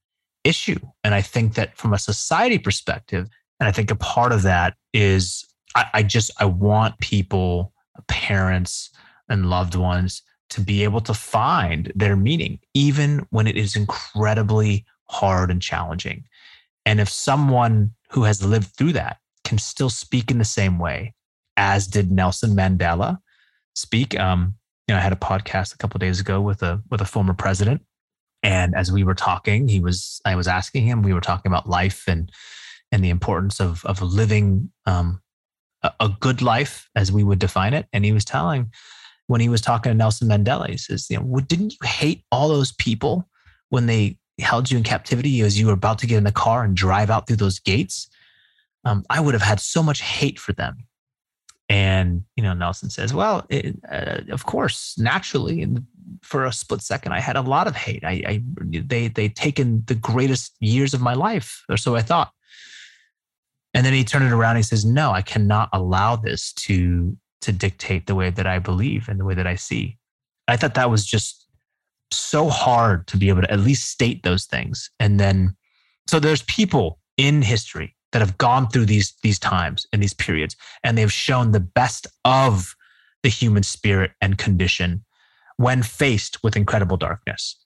[0.45, 0.79] issue.
[1.05, 3.29] And I think that from a society perspective,
[3.61, 5.45] and I think a part of that is
[5.75, 7.73] I, I just, I want people,
[8.09, 8.91] parents,
[9.29, 14.87] and loved ones to be able to find their meaning, even when it is incredibly
[15.05, 16.25] hard and challenging.
[16.87, 21.15] And if someone who has lived through that can still speak in the same way,
[21.59, 23.19] as did Nelson Mandela
[23.75, 24.19] speak.
[24.19, 24.55] Um,
[24.87, 27.35] you know, I had a podcast a couple days ago with a with a former
[27.35, 27.83] president,
[28.43, 31.03] and as we were talking, he was I was asking him.
[31.03, 32.31] We were talking about life and
[32.93, 35.21] and the importance of of living um,
[35.83, 37.87] a, a good life as we would define it.
[37.93, 38.73] And he was telling
[39.27, 42.49] when he was talking to Nelson Mandela, he says, "You know, didn't you hate all
[42.49, 43.29] those people
[43.71, 46.65] when they held you in captivity as you were about to get in the car
[46.65, 48.09] and drive out through those gates?"
[48.85, 50.87] Um, I would have had so much hate for them
[51.69, 55.67] and you know, Nelson says, "Well, it, uh, of course, naturally,
[56.23, 58.05] for a split second, I had a lot of hate.
[58.05, 62.33] I, I they they taken the greatest years of my life, or so I thought."
[63.75, 64.53] And then he turned it around.
[64.53, 68.59] And he says, "No, I cannot allow this to to dictate the way that I
[68.59, 69.99] believe and the way that I see."
[70.49, 71.47] I thought that was just
[72.11, 74.91] so hard to be able to at least state those things.
[74.99, 75.55] And then,
[76.07, 80.57] so there's people in history that have gone through these these times and these periods
[80.83, 82.75] and they've shown the best of
[83.23, 85.05] the human spirit and condition
[85.59, 87.63] when faced with incredible darkness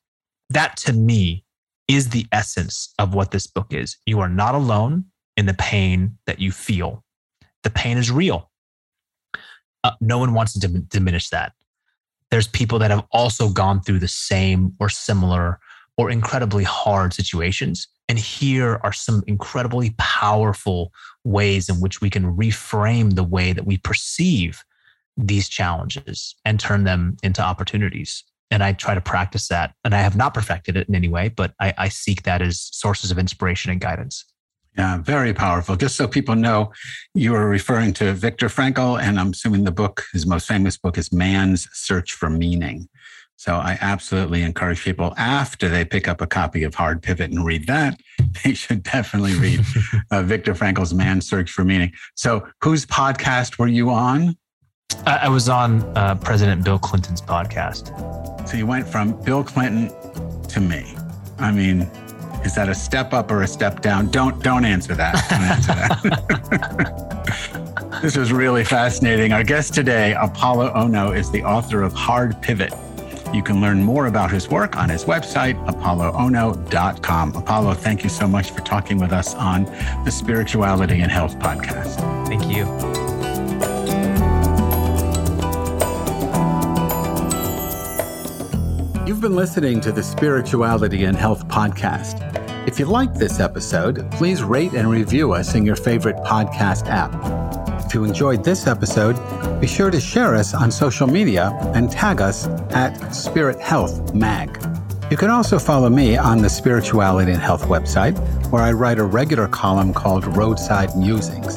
[0.51, 1.45] that to me
[1.88, 5.05] is the essence of what this book is you are not alone
[5.36, 7.05] in the pain that you feel
[7.62, 8.51] the pain is real.
[9.84, 11.53] Uh, no one wants to dim- diminish that.
[12.30, 15.59] There's people that have also gone through the same or similar
[15.97, 17.88] or incredibly hard situations.
[18.09, 20.93] And here are some incredibly powerful
[21.24, 24.62] ways in which we can reframe the way that we perceive
[25.17, 28.25] these challenges and turn them into opportunities.
[28.51, 29.75] And I try to practice that.
[29.85, 32.61] And I have not perfected it in any way, but I, I seek that as
[32.61, 34.25] sources of inspiration and guidance.
[34.77, 35.77] Yeah, very powerful.
[35.77, 36.73] Just so people know,
[37.15, 40.97] you are referring to Viktor Frankl, and I'm assuming the book, his most famous book,
[40.97, 42.89] is Man's Search for Meaning.
[43.37, 47.45] So I absolutely encourage people after they pick up a copy of Hard Pivot and
[47.45, 48.01] read that,
[48.45, 49.61] they should definitely read
[50.11, 51.93] uh, Viktor Frankl's Man's Search for Meaning.
[52.15, 54.37] So, whose podcast were you on?
[55.07, 58.49] I, was on uh, President Bill Clinton's podcast.
[58.49, 59.90] So you went from Bill Clinton
[60.49, 60.95] to me.
[61.38, 61.82] I mean,
[62.45, 64.11] is that a step up or a step down?
[64.11, 65.14] Don't don't answer that.
[65.30, 65.74] Don't answer
[66.80, 68.01] that.
[68.03, 69.32] this was really fascinating.
[69.32, 72.72] Our guest today, Apolo Ohno, is the author of Hard Pivot.
[73.32, 77.34] You can learn more about his work on his website, apoloohno.com.
[77.34, 79.64] Apollo, thank you so much for talking with us on
[80.05, 81.97] the Spirituality and Health podcast.
[82.28, 83.22] Thank you.
[89.13, 92.17] You've been listening to the Spirituality and Health podcast.
[92.67, 97.13] If you liked this episode, please rate and review us in your favorite podcast app.
[97.85, 99.19] If you enjoyed this episode,
[99.61, 104.49] be sure to share us on social media and tag us at Spirit Health Mag.
[105.11, 108.17] You can also follow me on the Spirituality and Health website,
[108.51, 111.57] where I write a regular column called Roadside Musings.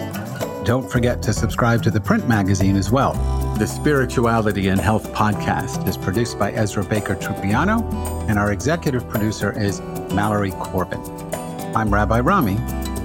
[0.66, 3.14] Don't forget to subscribe to the print magazine as well.
[3.58, 7.90] The Spirituality and Health podcast is produced by Ezra Baker Trupiano,
[8.30, 9.80] and our executive producer is
[10.14, 11.00] Mallory Corbin.
[11.74, 12.58] I'm Rabbi Rami.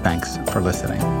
[0.03, 1.20] Thanks for listening.